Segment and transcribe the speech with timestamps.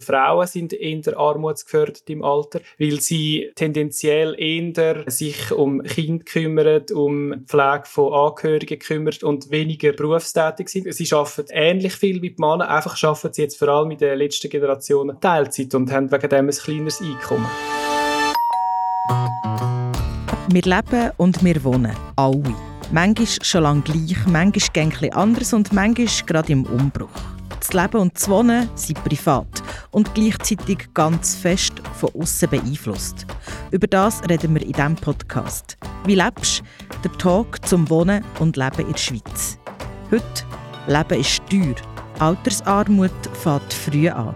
[0.00, 7.44] Frauen sind eher armutsgefördert im Alter, weil sie tendenziell eher sich um Kinder kümmern, um
[7.46, 10.94] Pflege von Angehörigen kümmern und weniger berufstätig sind.
[10.94, 14.18] Sie arbeiten ähnlich viel wie die Männer, einfach arbeiten sie jetzt vor allem in den
[14.18, 17.48] letzten Generationen Teilzeit und haben wegen dem ein kleineres Einkommen.
[20.50, 22.54] Wir leben und wir wohnen, alle.
[22.92, 27.37] Manchmal schon lange gleich, manchmal ein anders und manchmal gerade im Umbruch.
[27.58, 33.26] Das Leben und das Wohnen sind privat und gleichzeitig ganz fest von außen beeinflusst.
[33.70, 35.76] Über das reden wir in diesem Podcast.
[36.04, 37.08] Wie lebst du?
[37.08, 39.58] Der Talk zum Wohnen und Leben in der Schweiz.
[40.10, 40.44] Heute
[40.86, 41.74] Leben ist teuer.
[42.20, 44.34] Altersarmut fängt früh an.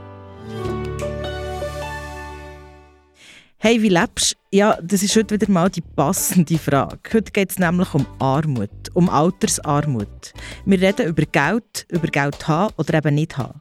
[3.58, 4.56] Hey, wie lebst du?
[4.56, 6.98] Ja, das ist heute wieder mal die passende Frage.
[7.12, 10.32] Heute geht es nämlich um Armut, um Altersarmut.
[10.64, 13.60] Wir reden über Geld, über Geld haben oder eben nicht haben.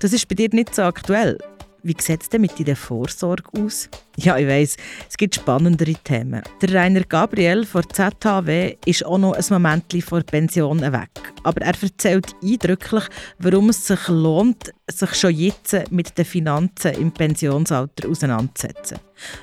[0.00, 1.38] Das ist bei dir nicht so aktuell.
[1.86, 3.90] Wie sieht es denn mit deiner Vorsorge aus?
[4.16, 6.40] Ja, ich weiss, es gibt spannendere Themen.
[6.62, 11.10] Der Rainer Gabriel von ZHW ist auch noch ein Moment vor Pension weg.
[11.42, 13.04] Aber er erzählt eindrücklich,
[13.38, 18.98] warum es sich lohnt, sich schon jetzt mit den Finanzen im Pensionsalter auseinanderzusetzen.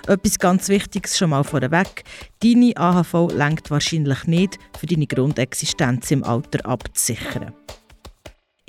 [0.07, 2.03] Etwas ganz Wichtiges schon mal vorweg.
[2.41, 7.53] Deine AHV lenkt wahrscheinlich nicht, für deine Grundexistenz im Alter abzusichern.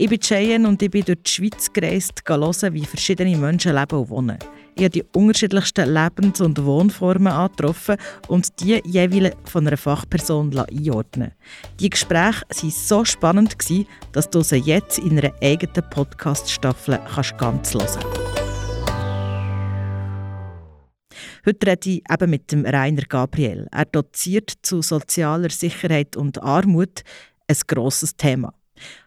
[0.03, 3.97] Ich bin Cheyenne und ich bin durch die Schweiz gereist, hören, wie verschiedene Menschen leben
[4.01, 4.37] und wohnen.
[4.75, 7.95] Ich habe die unterschiedlichsten Lebens- und Wohnformen angetroffen
[8.27, 11.31] und die jeweils von einer Fachperson einordnen
[11.79, 13.57] Die Gespräche waren so spannend,
[14.11, 16.99] dass du sie jetzt in einer eigenen Podcast-Staffel
[17.39, 17.99] ganz hören kannst.
[21.47, 23.69] Heute rede ich eben mit dem Rainer Gabriel.
[23.71, 27.03] Er doziert zu sozialer Sicherheit und Armut,
[27.47, 28.53] ein grosses Thema.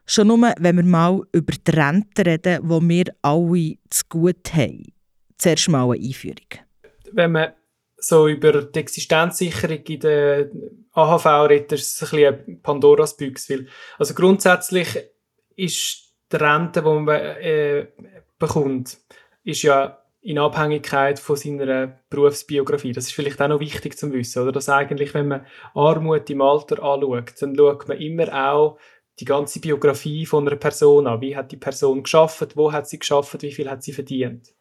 [0.06, 4.94] Schon nur, wenn wir mal über die Rente reden, die wir alle zu gut haben.
[5.38, 6.48] Zuerst mal eine Einführung.
[7.12, 7.54] Wenn man
[7.98, 10.50] so über die Existenzsicherung in der
[10.94, 13.66] AHV redet, ist es ein bisschen Pandoras Büchse.
[13.98, 14.88] Also grundsätzlich
[15.56, 17.88] ist die Rente, die man äh,
[18.38, 18.98] bekommt,
[19.44, 22.94] ist ja in Abhängigkeit von seiner Berufsbiografie.
[22.94, 24.52] Das ist vielleicht auch noch wichtig zu wissen, oder?
[24.52, 28.80] Dass eigentlich, wenn man Armut im Alter anschaut, dann schaut man immer auch
[29.20, 31.22] die ganze Biografie von einer Person an.
[31.22, 32.56] Wie hat die Person geschafft?
[32.56, 33.42] Wo hat sie geschafft?
[33.42, 34.54] Wie viel hat sie verdient?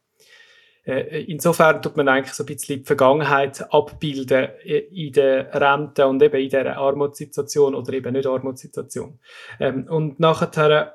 [0.84, 6.06] Äh, insofern tut man eigentlich so ein bisschen die Vergangenheit abbilden äh, in der Rente
[6.06, 9.18] und eben in der Armutssituation oder eben nicht Armutssituation.
[9.58, 10.94] Ähm, und nachher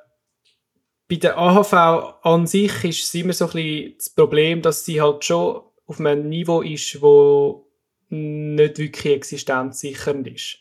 [1.09, 1.74] bei der AHV
[2.22, 6.00] an sich ist es immer so ein bisschen das Problem, dass sie halt schon auf
[6.00, 7.68] einem Niveau ist, wo
[8.09, 10.59] nicht wirklich existenzsichernd ist.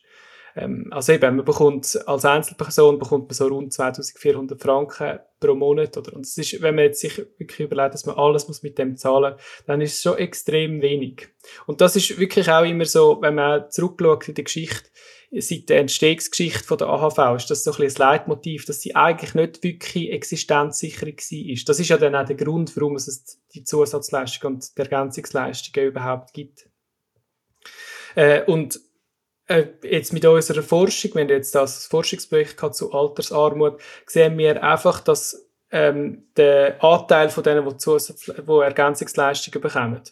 [0.57, 5.97] Ähm, also eben, man bekommt als Einzelperson bekommt man so rund 2400 Franken pro Monat.
[5.97, 6.15] Oder?
[6.15, 8.97] Und das ist, wenn man jetzt sich wirklich überlegt, dass man alles muss mit dem
[8.97, 9.35] zahlen
[9.67, 11.29] dann ist es schon extrem wenig.
[11.67, 14.89] Und das ist wirklich auch immer so, wenn man zurückschaut in die Geschichte,
[15.31, 19.35] seit der Entstehungsgeschichte der AHV ist das so ein bisschen ein Leitmotiv, dass sie eigentlich
[19.35, 21.65] nicht wirklich existenzsicher war.
[21.67, 26.33] Das ist ja dann auch der Grund, warum es die Zusatzleistungen und die Ergänzungsleistungen überhaupt
[26.33, 26.69] gibt.
[28.15, 28.81] Äh, und
[29.49, 35.49] äh, jetzt mit unserer Forschung, wenn jetzt das Forschungsprojekt zu Altersarmut, sehen wir einfach, dass
[35.71, 40.03] ähm, der Anteil von denen, die, Zusatz die Ergänzungsleistungen bekommen,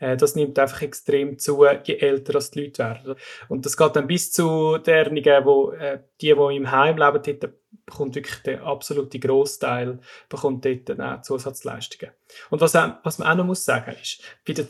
[0.00, 3.14] äh, das nimmt einfach extrem zu, je älter die Leute werden.
[3.48, 7.54] Und das geht dann bis zu derjenigen, wo äh, die, die im Heim leben, dort
[7.84, 9.98] bekommt wirklich der absolute Großteil
[10.28, 12.12] bekommt dort dann auch Zusatzleistungen.
[12.50, 14.66] Und was, was man auch noch muss sagen ist, bei den,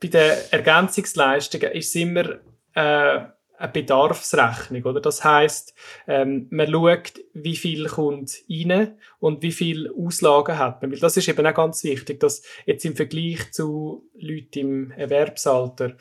[0.00, 2.38] bei den Ergänzungsleistungen ist es immer
[2.74, 3.20] äh,
[3.62, 5.00] eine Bedarfsrechnung, oder?
[5.00, 5.74] Das heißt,
[6.08, 10.90] ähm, man schaut, wie viel kommt rein und wie viel Auslagen hat man.
[10.90, 15.96] Weil das ist eben auch ganz wichtig, dass jetzt im Vergleich zu Leuten im Erwerbsalter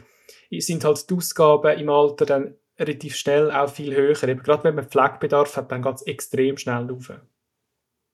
[0.49, 4.21] sind halt die Ausgaben im Alter dann relativ schnell auch viel höher.
[4.23, 7.11] Eben gerade wenn man Pflegebedarf hat, dann ganz extrem schnell rauf.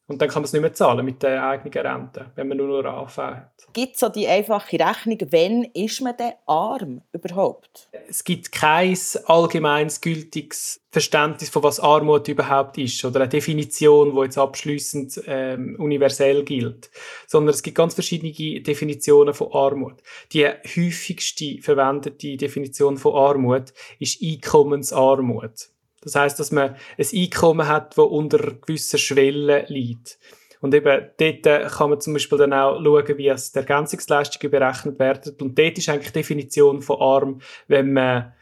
[0.10, 2.82] Und dann kann man es nicht mehr zahlen mit der eigenen Rente, wenn man nur
[2.82, 3.68] noch AV hat.
[3.74, 7.90] Gibt es so die einfache Rechnung, wann ist man denn arm überhaupt?
[8.08, 14.22] Es gibt kein allgemeines gültiges Verständnis von was Armut überhaupt ist oder eine Definition, die
[14.22, 16.90] jetzt abschließend ähm, universell gilt,
[17.28, 20.02] sondern es gibt ganz verschiedene Definitionen von Armut.
[20.32, 25.70] Die häufigste verwendete Definition von Armut ist Einkommensarmut.
[26.08, 30.18] Das heißt, dass man ein Einkommen hat, das unter gewisser Schwelle liegt.
[30.60, 34.52] Und eben dort äh, kann man zum Beispiel dann auch schauen, wie es die Ergänzungsleistungen
[34.52, 35.36] berechnet werden.
[35.40, 38.34] Und dort ist eigentlich die Definition von arm, wenn man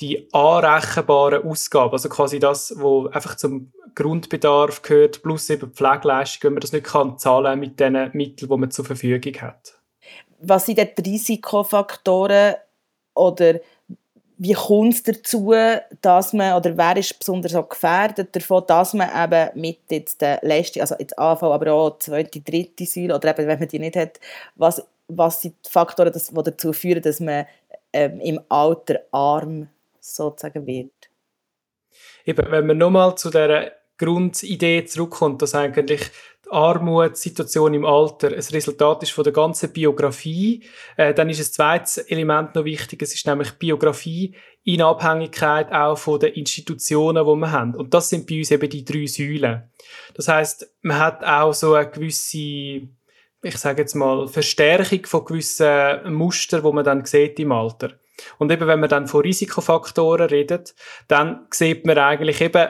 [0.00, 6.54] die anrechenbaren Ausgaben, also quasi das, was einfach zum Grundbedarf gehört, plus eben Pflegeleistung, wenn
[6.54, 9.78] man das nicht kann zahlen mit den Mitteln, die man zur Verfügung hat.
[10.40, 12.56] Was sind die Risikofaktoren
[13.14, 13.60] oder
[14.36, 15.54] wie kommt es dazu,
[16.00, 20.40] dass man, oder wer ist besonders auch gefährdet davon, dass man eben mit jetzt der
[20.42, 23.96] letzten, also jetzt Anfall, aber auch zweite, dritte Säule, oder eben, wenn man die nicht
[23.96, 24.18] hat,
[24.56, 27.46] was, was sind die Faktoren, die dazu führen, dass man
[27.92, 29.68] ähm, im Alter arm
[30.00, 30.92] sozusagen wird?
[32.24, 36.10] Eben, wenn man nochmal zu dieser Grundidee zurückkommt, dass eigentlich
[36.54, 40.62] Armutssituation im Alter ein Resultat ist von der ganzen Biografie,
[40.96, 45.98] äh, dann ist ein zweites Element noch wichtig, es ist nämlich Biografie in Abhängigkeit auch
[45.98, 47.74] von den Institutionen, die wir haben.
[47.74, 49.70] Und das sind bei uns eben die drei Säulen.
[50.14, 52.38] Das heißt, man hat auch so eine gewisse,
[53.42, 57.90] ich sage jetzt mal, Verstärkung von gewissen Mustern, wo man dann sieht im Alter.
[58.38, 60.74] Und eben, wenn man dann von Risikofaktoren redet,
[61.08, 62.68] dann sieht man eigentlich eben,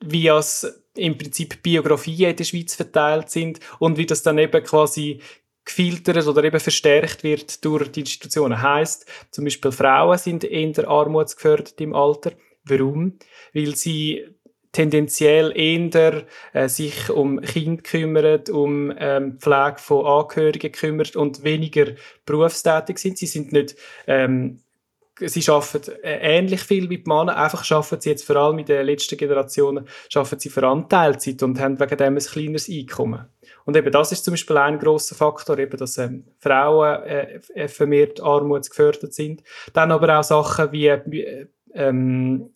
[0.00, 4.62] wie es im Prinzip Biografien in der Schweiz verteilt sind und wie das dann eben
[4.62, 5.20] quasi
[5.64, 8.60] gefiltert oder eben verstärkt wird durch die Institutionen.
[8.60, 12.32] Heißt, zum Beispiel Frauen sind eher armutsgefördert im Alter.
[12.64, 13.18] Warum?
[13.52, 14.24] Weil sie
[14.72, 21.92] tendenziell eher äh, sich um Kinder kümmern, um ähm, Pflege von Angehörigen kümmern und weniger
[22.26, 23.16] berufstätig sind.
[23.18, 23.76] Sie sind nicht
[24.06, 24.63] ähm,
[25.20, 28.66] sie arbeiten äh, ähnlich viel wie die Männer, einfach arbeiten sie jetzt vor allem in
[28.66, 33.26] den letzten Generationen arbeiten sie für Anteilzeit und haben wegen dem ein kleineres Einkommen.
[33.64, 37.68] Und eben das ist zum Beispiel ein großer Faktor, eben, dass ähm, Frauen äh, äh
[37.68, 39.42] vermehrt armutsgefördert sind.
[39.72, 42.50] Dann aber auch Sachen wie äh, ähm,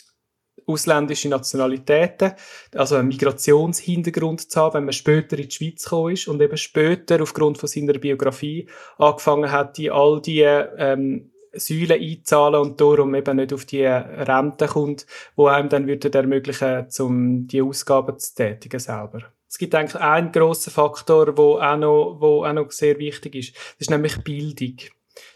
[0.67, 2.33] ausländische Nationalitäten,
[2.75, 6.57] also einen Migrationshintergrund zu haben, wenn man später in die Schweiz gekommen ist und eben
[6.59, 8.69] später aufgrund von seiner Biografie
[8.99, 14.67] angefangen hat, die all die ähm, Säulen einzahlen und darum eben nicht auf die Rente
[14.67, 15.07] kommt,
[15.37, 19.23] wo einem dann würde ermöglichen, um die Ausgaben zu tätigen selber.
[19.49, 23.57] Es gibt eigentlich einen grossen Faktor, wo auch noch, wo auch noch sehr wichtig ist.
[23.57, 24.77] Das ist nämlich Bildung.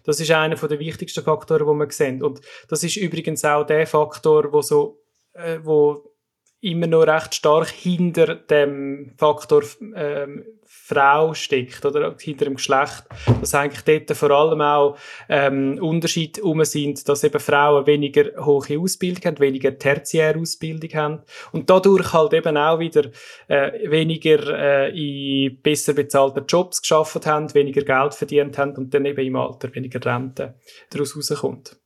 [0.05, 2.23] Das ist einer der wichtigsten Faktoren, die wir sehen.
[2.23, 5.01] Und das ist übrigens auch der Faktor, wo so,
[5.33, 6.12] äh, wo
[6.63, 9.65] immer noch recht stark hinter dem Faktor
[9.95, 12.15] ähm, Frau steckt oder?
[12.19, 13.05] Hinter dem Geschlecht,
[13.41, 14.97] dass eigentlich dort vor allem auch
[15.29, 21.23] ähm, Unterschiede um sind, dass eben Frauen weniger hohe Ausbildung haben, weniger tertiäre Ausbildung haben.
[21.53, 23.11] Und dadurch halt eben auch wieder
[23.49, 29.05] äh, weniger äh, in besser bezahlten Jobs geschafft haben, weniger Geld verdient haben und dann
[29.05, 30.55] eben im Alter weniger Rente
[30.91, 31.77] daraus rauskommt.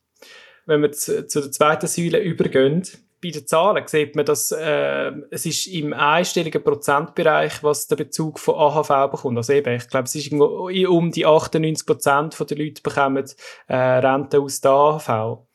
[0.67, 2.83] Wenn wir zu, zu der zweiten Säule übergehen,
[3.23, 8.39] bei den Zahlen sieht man, dass äh, es ist im einstelligen Prozentbereich, was der Bezug
[8.39, 9.39] von AHV bekommt.
[9.39, 13.25] Also eben, ich glaube, es ist um die 98 Prozent der Leute bekommen
[13.69, 15.46] äh, Rente aus der AHV.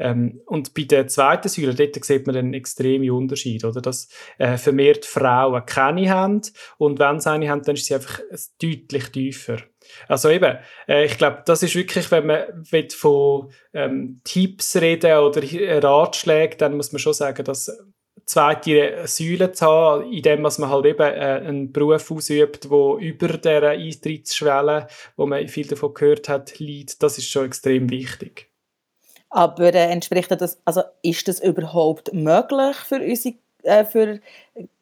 [0.00, 3.80] Ähm, und bei der zweiten Säule, dort sieht man einen extremen Unterschied, oder?
[3.80, 4.08] Dass
[4.38, 6.40] äh, vermehrt Frauen keine haben
[6.78, 8.20] und wenn sie eine haben, dann ist sie einfach
[8.60, 9.58] deutlich tiefer.
[10.08, 10.58] Also eben,
[10.88, 15.42] äh, ich glaube, das ist wirklich, wenn man von ähm, Tipps reden oder
[15.82, 17.70] Ratschlägen, dann muss man schon sagen, dass
[18.24, 23.70] zweite Säule zu haben, indem man halt eben äh, einen Beruf ausübt, wo über der
[23.70, 24.86] Eintrittsschwelle,
[25.16, 28.49] wo man viel davon gehört hat, liegt, das ist schon extrem wichtig.
[29.30, 34.20] Aber äh, entspricht das, also ist das überhaupt möglich für unsere äh, für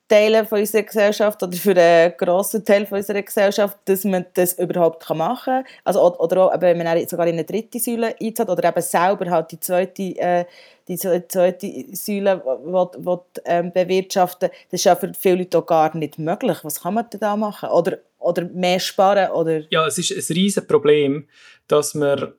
[0.09, 4.55] Teile von unserer Gesellschaft oder für einen grossen Teil von unserer Gesellschaft, dass man das
[4.55, 5.65] überhaupt machen kann.
[5.85, 9.53] Also, oder auch, wenn man sogar in eine dritte Säule einzahlt oder eben selber halt
[9.53, 10.45] die zweite, äh,
[10.89, 16.19] die zweite Säule will, will, ähm, bewirtschaften Das ist ja für viele Leute gar nicht
[16.19, 16.57] möglich.
[16.63, 17.69] Was kann man da machen?
[17.69, 19.31] Oder, oder mehr sparen?
[19.33, 19.65] Oder?
[19.69, 21.29] Ja, es ist ein riesiges Problem,
[21.67, 22.33] dass man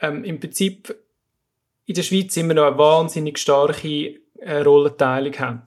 [0.00, 0.96] ähm, im Prinzip
[1.86, 5.62] in der Schweiz immer noch eine wahnsinnig starke äh, Rollenteilung haben.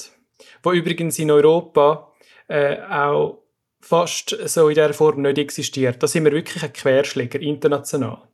[0.61, 2.13] Wo übrigens in Europa
[2.47, 3.43] äh, auch
[3.79, 6.03] fast so in dieser Form nicht existiert.
[6.03, 8.27] Da sind wir wirklich ein Querschläger, international.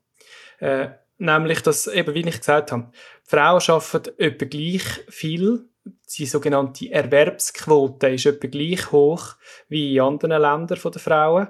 [0.59, 2.91] Äh, nämlich, dass, eben wie ich gesagt habe,
[3.23, 5.69] Frauen arbeiten etwa gleich viel,
[6.17, 9.35] die sogenannte Erwerbsquote ist etwa gleich hoch
[9.67, 11.47] wie in anderen Ländern der Frauen.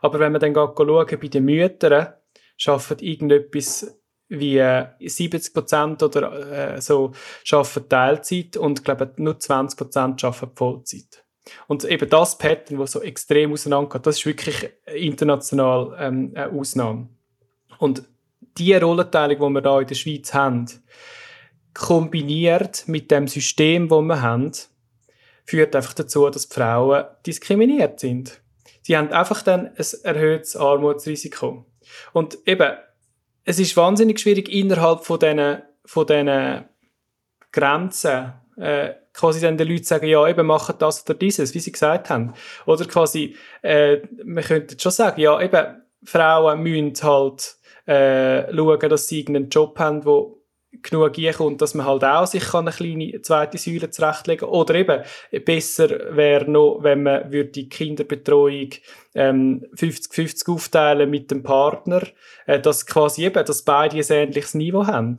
[0.00, 2.14] Aber wenn man dann schauen, bei den Müttern,
[2.66, 3.97] arbeiten irgendetwas
[4.28, 4.62] wie
[5.00, 7.12] 70 Prozent oder äh, so
[7.50, 11.24] arbeiten Teilzeit und glaube nur 20 Prozent arbeiten Vollzeit.
[11.66, 17.08] Und eben das Pattern, das so extrem auseinandergeht, das ist wirklich international ähm, eine Ausnahme.
[17.78, 18.02] Und
[18.58, 20.66] die Rollenteilung, die wir da in der Schweiz haben,
[21.74, 24.52] kombiniert mit dem System, das wir haben,
[25.44, 28.42] führt einfach dazu, dass die Frauen diskriminiert sind.
[28.82, 31.66] Sie haben einfach dann ein erhöhtes Armutsrisiko.
[32.12, 32.76] Und eben,
[33.48, 36.64] es ist wahnsinnig schwierig innerhalb von diesen, von diesen
[37.50, 41.72] Grenzen äh, quasi dann den Leuten sagen, ja, eben machen das oder dieses, wie sie
[41.72, 42.34] gesagt haben.
[42.66, 49.08] Oder quasi, äh, man könnte schon sagen, ja, eben, Frauen müssen halt äh, schauen, dass
[49.08, 50.37] sie irgendeinen Job haben, wo
[50.82, 54.50] genug einkommt, dass man halt auch sich eine kleine zweite Säule zurechtlegen kann.
[54.50, 55.02] Oder eben,
[55.44, 58.70] besser wäre noch, wenn man würde die Kinderbetreuung
[59.14, 62.02] ähm, 50-50 aufteilen mit dem Partner,
[62.46, 65.16] äh, dass quasi eben, dass beide ein ähnliches Niveau haben.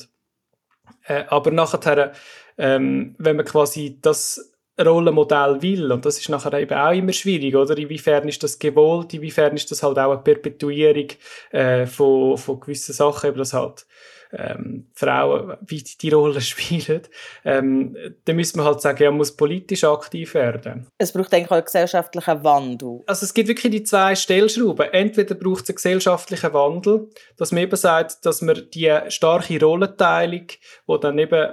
[1.06, 2.14] Äh, aber nachher,
[2.58, 4.49] ähm, wenn man quasi das
[4.86, 7.78] Rollenmodell will, und das ist nachher eben auch immer schwierig, oder?
[7.78, 11.08] Inwiefern ist das gewollt, inwiefern ist das halt auch eine Perpetuierung
[11.52, 13.86] äh, von, von gewissen Sachen, eben das halt
[14.32, 17.02] ähm, Frauen, wie die, die Rolle spielen,
[17.46, 17.96] ähm,
[18.26, 20.88] dann müssen wir halt sagen, ja, man muss politisch aktiv werden.
[20.98, 23.02] Es braucht eigentlich auch einen gesellschaftlichen Wandel.
[23.08, 24.88] Also es gibt wirklich die zwei Stellschrauben.
[24.92, 30.48] Entweder braucht es einen gesellschaftlichen Wandel, dass man eben sagt, dass man die starke Rollenteilung,
[30.48, 31.52] die dann eben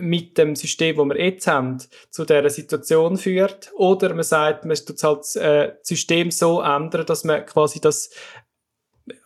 [0.00, 1.78] mit dem System, das wir jetzt haben,
[2.10, 3.72] zu dieser Situation führt.
[3.74, 8.10] Oder man sagt, man tut halt äh, das System so ändern, dass man quasi das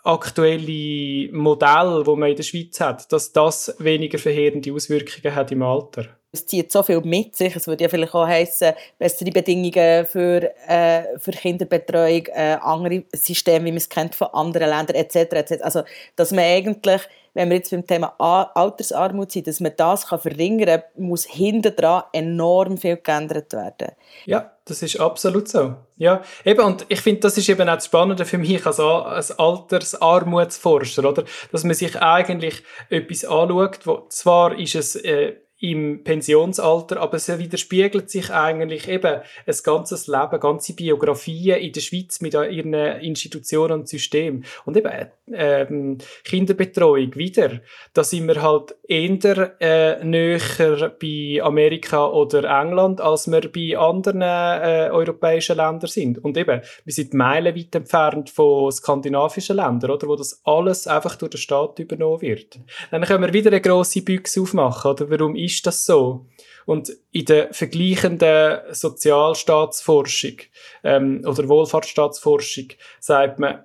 [0.03, 5.63] aktuelle Modell, das man in der Schweiz hat, dass das weniger verheerende Auswirkungen hat im
[5.63, 6.19] Alter.
[6.35, 7.55] Es zieht so viel mit sich.
[7.55, 13.67] Es würde ja vielleicht auch heissen, bessere Bedingungen für, äh, für Kinderbetreuung, äh, andere Systeme,
[13.67, 15.17] wie man es kennt von anderen Ländern etc.
[15.33, 15.63] etc.
[15.63, 15.83] Also,
[16.17, 17.03] dass man eigentlich
[17.35, 21.75] wenn wir jetzt beim Thema Altersarmut sind, dass man das kann verringern kann, muss hinten
[21.75, 23.89] dran enorm viel geändert werden.
[24.25, 25.75] Ja, das ist absolut so.
[25.97, 29.37] Ja, eben, und ich finde, das ist eben auch das Spannende für mich als, als
[29.39, 31.25] Altersarmutsforscher, oder?
[31.53, 35.35] Dass man sich eigentlich etwas anschaut, wo zwar ist es äh,
[35.71, 41.81] im Pensionsalter, aber es widerspiegelt sich eigentlich eben ein ganzes Leben, ganze Biografien in der
[41.81, 44.45] Schweiz mit ihren Institutionen und Systemen.
[44.67, 44.91] Und eben
[45.33, 47.61] ähm, Kinderbetreuung wieder,
[47.95, 54.21] da sind wir halt eher äh, näher bei Amerika oder England, als wir bei anderen
[54.21, 56.23] äh, europäischen Ländern sind.
[56.23, 61.31] Und eben, wir sind meilenweit entfernt von skandinavischen Ländern, oder, wo das alles einfach durch
[61.31, 62.59] den Staat übernommen wird.
[62.91, 65.11] Dann können wir wieder eine grosse Büchse aufmachen, oder?
[65.11, 66.27] Warum ist ist das so?
[66.67, 70.37] Und in der vergleichenden Sozialstaatsforschung
[70.83, 72.69] ähm, oder Wohlfahrtsstaatsforschung
[73.01, 73.65] sagt man,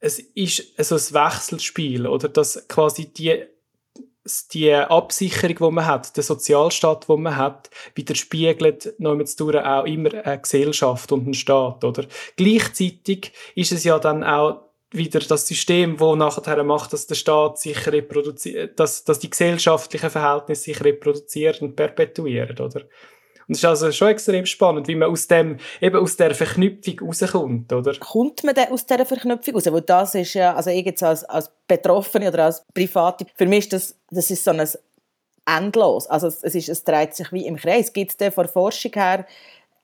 [0.00, 3.44] es ist so ein Wechselspiel oder dass quasi die
[4.52, 10.40] die Absicherung, die man hat, der Sozialstaat, den man hat, widerspiegelt noch auch immer eine
[10.40, 12.04] Gesellschaft und einen Staat, oder?
[12.36, 17.58] Gleichzeitig ist es ja dann auch wieder das System, wo nachher macht, dass der Staat
[17.58, 22.82] sich reproduziert, dass, dass die gesellschaftlichen Verhältnisse sich reproduzieren und perpetuieren, oder?
[23.46, 27.00] Und es ist also schon extrem spannend, wie man aus dem, eben aus der Verknüpfung
[27.00, 27.94] rauskommt, oder?
[27.98, 29.66] Kommt man aus dieser Verknüpfung raus?
[29.66, 33.60] Weil das ist ja, also ich jetzt als, als Betroffene oder als Private, für mich
[33.64, 34.68] ist das, das ist so ein
[35.46, 36.06] endlos.
[36.08, 37.92] Also es, ist, es dreht sich wie im Kreis.
[37.92, 39.26] Gibt es denn von Forschung her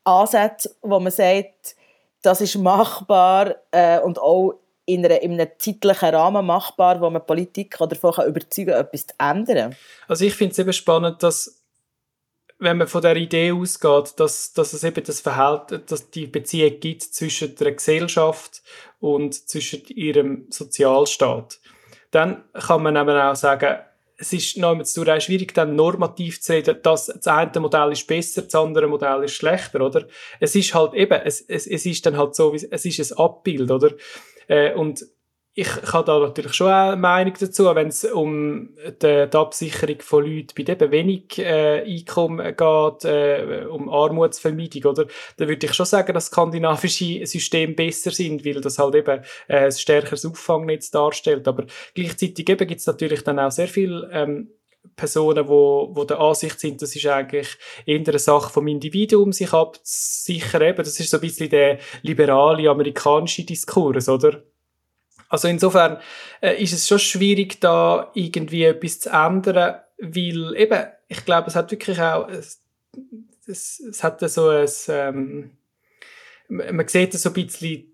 [0.05, 1.77] Ansätze, wo man sagt,
[2.21, 4.55] das ist machbar äh, und auch
[4.87, 9.15] in, einer, in einem zeitlichen Rahmen machbar, wo man Politik davon überzeugen kann, etwas zu
[9.19, 9.77] ändern?
[10.09, 11.63] Also ich finde es eben spannend, dass
[12.59, 16.79] wenn man von der Idee ausgeht, dass, dass es eben das Verhältnis, dass die Beziehung
[16.81, 18.63] gibt zwischen der Gesellschaft
[19.01, 21.61] und zwischen ihrem Sozialstaat,
[22.11, 23.79] dann kann man eben auch sagen,
[24.17, 28.55] es ist auch schwierig, dann normativ zu reden, dass das eine Modell ist besser, das
[28.55, 30.07] andere Modell ist schlechter, oder?
[30.39, 33.71] Es ist halt eben, es, es, es ist dann halt so, es ist ein Abbild,
[33.71, 33.91] oder?
[34.49, 35.05] Äh, und
[35.57, 38.71] ich habe da natürlich schon eine Meinung dazu, wenn es um
[39.01, 45.07] die, die, Absicherung von Leuten bei eben wenig äh, Einkommen geht, äh, um Armutsvermeidung, oder?
[45.37, 49.67] Da würde ich schon sagen, dass skandinavische Systeme besser sind, weil das halt eben äh,
[49.67, 51.47] ein stärkeres Auffangnetz darstellt.
[51.47, 54.51] Aber gleichzeitig eben gibt es natürlich dann auch sehr viele ähm,
[54.97, 59.53] Personen, wo, wo der Ansicht sind, das ist eigentlich eher eine Sache vom Individuum, sich
[59.53, 60.63] abzusichern.
[60.63, 64.43] Eben, das ist so ein bisschen der liberale amerikanische Diskurs, oder?
[65.29, 65.99] Also insofern
[66.41, 71.57] äh, ist es schon schwierig, da irgendwie etwas zu ändern, weil eben, ich glaube, es
[71.57, 72.61] hat wirklich auch, es,
[73.47, 75.51] es, es hat so ein, ähm,
[76.49, 77.94] man sieht so ein bisschen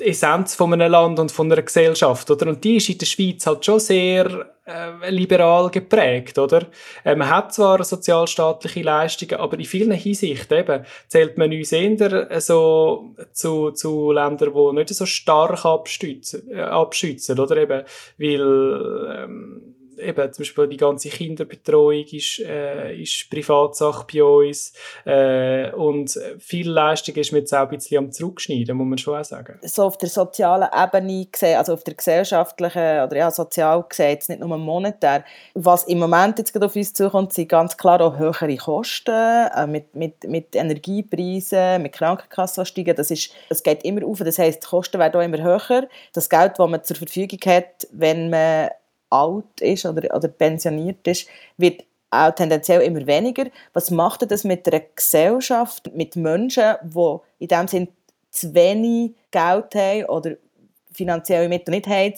[0.00, 2.48] Essenz von einem Land und von einer Gesellschaft, oder?
[2.48, 6.66] Und die ist in der Schweiz halt schon sehr äh, liberal geprägt, oder?
[7.04, 12.40] Äh, man hat zwar sozialstaatliche Leistungen, aber in vielen Hinsichten eben zählt man uns eher
[12.40, 17.56] so zu, zu Ländern, die nicht so stark abstützen, äh, abschützen, oder?
[17.56, 17.82] Eben,
[18.18, 19.67] weil, ähm,
[19.98, 24.72] eben zum Beispiel die ganze Kinderbetreuung ist, äh, ist Privatsache bei uns
[25.04, 29.18] äh, und viel Leistung ist mir jetzt auch ein bisschen am Zurückschneiden, muss man schon
[29.18, 29.58] auch sagen.
[29.62, 34.28] So auf der sozialen Ebene gesehen, also auf der gesellschaftlichen oder ja, sozial gesehen, jetzt
[34.28, 35.24] nicht nur monetär,
[35.54, 39.66] was im Moment jetzt gerade auf uns zukommt, sind ganz klar auch höhere Kosten äh,
[39.66, 44.62] mit, mit, mit Energiepreisen, mit Krankenkassen steigen, das, ist, das geht immer auf, das heisst,
[44.62, 45.88] die Kosten werden auch immer höher.
[46.12, 48.70] Das Geld, das man zur Verfügung hat, wenn man
[49.10, 53.46] alt ist oder, oder pensioniert ist, wird auch tendenziell immer weniger.
[53.72, 57.88] Was macht das mit einer Gesellschaft, mit Menschen, die in dem Sinne
[58.30, 60.36] zu wenig Geld haben oder
[60.92, 62.14] finanzielle Mittel nicht haben,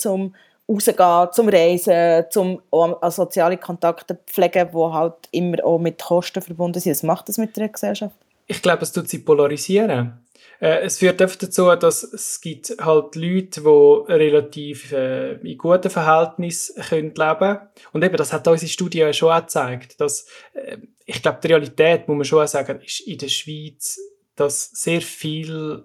[0.67, 6.81] um rauszugehen, zum Reisen, auch soziale Kontakte pflegen, die halt immer auch mit Kosten verbunden
[6.81, 6.93] sind.
[6.93, 8.15] Was macht das mit der Gesellschaft?
[8.47, 10.13] Ich glaube, es tut sie polarisieren.
[10.61, 15.91] Äh, es führt einfach dazu, dass es gibt halt Leute, die relativ äh, in guten
[15.91, 17.59] Verhältnissen können leben.
[17.93, 21.49] Und eben, das hat unsere Studie ja schon auch gezeigt, dass, äh, ich glaube, die
[21.49, 23.99] Realität, muss man schon auch sagen, ist in der Schweiz,
[24.37, 25.85] dass sehr viel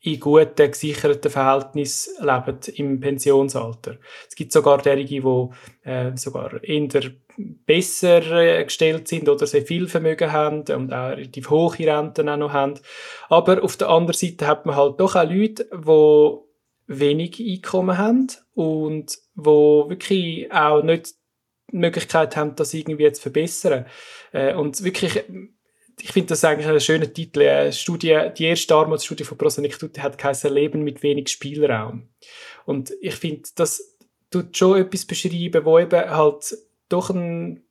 [0.00, 3.96] in guten, gesicherten Verhältnissen leben im Pensionsalter.
[4.28, 9.88] Es gibt sogar derige, die äh, sogar eher besser äh, gestellt sind oder sehr viel
[9.88, 12.74] Vermögen haben und auch relativ hohe Renten auch noch haben.
[13.28, 16.46] Aber auf der anderen Seite hat man halt doch auch Leute, die
[16.86, 21.14] wenig Einkommen haben und wo wirklich auch nicht
[21.72, 23.86] die Möglichkeit haben, das irgendwie zu verbessern.
[24.32, 25.24] Äh, und wirklich
[26.00, 27.40] ich finde das eigentlich ein schöner Titel.
[27.40, 32.08] Eine Studie, die erste Armutsstudie von Prosenektute hat geheißen Leben mit wenig Spielraum.
[32.64, 33.96] Und ich finde, das
[34.30, 36.56] tut schon etwas beschreiben, wo eben halt
[36.88, 37.65] doch ein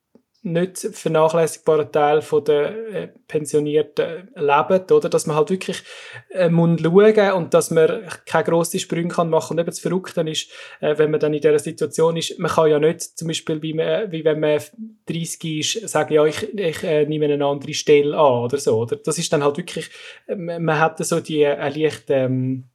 [0.46, 5.10] nicht vernachlässigbarer Teil der äh, Pensionierten lebt, oder?
[5.10, 5.82] Dass man halt wirklich
[6.30, 10.22] äh, muss schauen und dass man keine grossen Sprünge kann machen Und eben das Verrückte
[10.22, 13.62] ist, äh, wenn man dann in dieser Situation ist, man kann ja nicht zum Beispiel,
[13.64, 14.62] wie, man, wie wenn man
[15.08, 18.98] 30 ist, sagen, ja, ich, ich äh, nehme eine andere Stelle an oder so, oder?
[18.98, 19.90] Das ist dann halt wirklich,
[20.28, 22.66] äh, man hat so die äh, leicht ähm,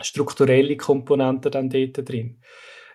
[0.00, 2.38] strukturelle Komponente dann dort drin.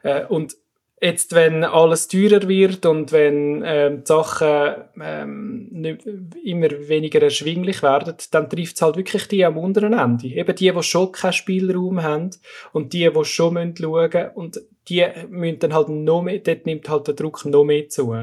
[0.04, 0.56] Äh, und
[1.03, 6.05] Jetzt, wenn alles teurer wird und wenn ähm, die Sachen ähm, nicht,
[6.43, 10.27] immer weniger erschwinglich werden, dann trifft es halt wirklich die am unteren Ende.
[10.27, 12.29] Eben die, die schon keinen Spielraum haben
[12.72, 16.88] und die, die schon schauen müssen und die müssen dann halt noch mehr, dort nimmt
[16.88, 18.16] halt der Druck noch mehr zu.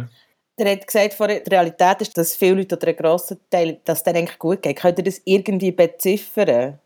[0.57, 4.15] Der hat gesagt, die Realität ist, dass viele Leute oder ein grosser Teil, dass der
[4.15, 4.77] eigentlich gut geht.
[4.77, 6.79] Könnt ihr das irgendwie beziffern?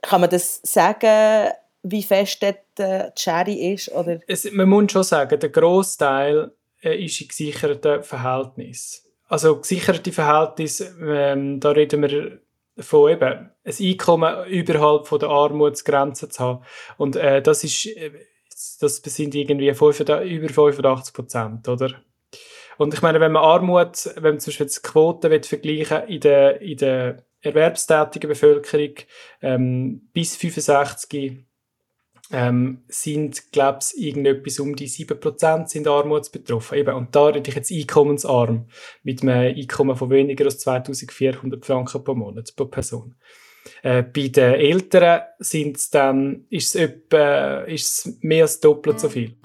[0.00, 1.50] Kann man das sagen,
[1.84, 3.92] wie fest dort äh, die Schere ist?
[3.92, 4.20] Oder?
[4.26, 6.50] Es, man muss schon sagen, der Großteil
[6.82, 9.02] äh, ist in gesicherten Verhältnissen.
[9.28, 12.40] Also gesicherte Verhältnisse, ähm, da reden wir
[12.78, 16.64] von eben ein Einkommen überhalb von der Armutsgrenze zu haben.
[16.96, 18.10] Und äh, das ist, äh,
[18.80, 21.90] das sind irgendwie 5, über 85 Prozent, oder?
[22.76, 26.60] Und ich meine, wenn man Armut, wenn man zum Beispiel die Quoten vergleichen in der,
[26.60, 28.94] in der erwerbstätigen Bevölkerung
[29.42, 31.44] ähm, bis 65
[32.32, 36.78] ähm, sind, glaube ich, irgendetwas um die 7% sind armutsbetroffen.
[36.78, 38.66] Eben, und da rede ich jetzt einkommensarm,
[39.02, 43.14] mit einem Einkommen von weniger als 2400 Franken pro Monat pro Person.
[43.82, 49.08] Äh, bei den Eltern sind's dann, ist es etwa, ist es mehr als doppelt so
[49.08, 49.36] viel.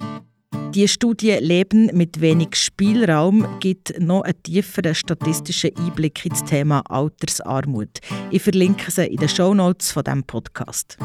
[0.75, 7.99] Die Studie Leben mit wenig Spielraum gibt noch einen tieferen statistischen Einblick ins Thema Altersarmut.
[8.29, 10.99] Ich verlinke sie in den Shownotes von diesem Podcast.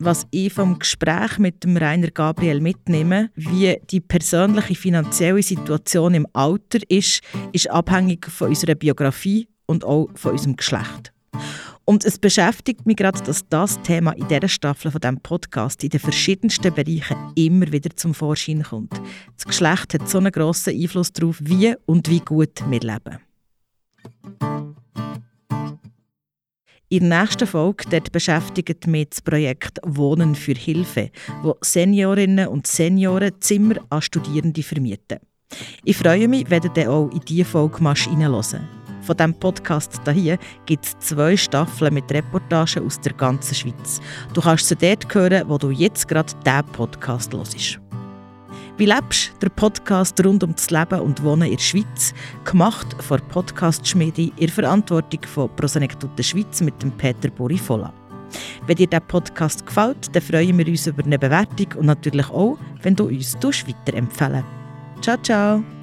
[0.00, 6.26] Was ich vom Gespräch mit dem Rainer Gabriel mitnehme, wie die persönliche finanzielle Situation im
[6.32, 7.20] Alter ist,
[7.52, 11.12] ist abhängig von unserer Biografie und auch von unserem Geschlecht.
[11.84, 15.90] Und es beschäftigt mich gerade, dass das Thema in dieser Staffel von diesem Podcast in
[15.90, 18.92] den verschiedensten Bereichen immer wieder zum Vorschein kommt.
[19.36, 23.18] Das Geschlecht hat so einen grossen Einfluss darauf, wie und wie gut wir leben.
[26.90, 31.10] In der nächsten Folge dort beschäftigt mich das Projekt Wohnen für Hilfe,
[31.42, 35.18] wo Seniorinnen und Senioren Zimmer an Studierende vermieten.
[35.84, 40.84] Ich freue mich, wenn ihr auch in diese Folge reinhören von diesem Podcast hier gibt
[40.84, 44.02] es zwei Staffeln mit Reportagen aus der ganzen Schweiz.
[44.34, 47.80] Du kannst sie dort hören, wo du jetzt gerade diesen Podcast hörst.
[48.78, 49.32] Wie lebst?
[49.42, 52.14] Der Podcast rund um das Leben und Wohnen in der Schweiz,
[52.44, 57.92] gemacht von Podcast-Schmiede in Verantwortung von Prosenektute Schweiz mit dem Peter Borifola.
[58.68, 62.56] Wenn dir der Podcast gefällt, dann freuen wir uns über eine Bewertung und natürlich auch,
[62.82, 64.44] wenn du uns weiterempfehlen
[65.00, 65.77] Ciao, ciao!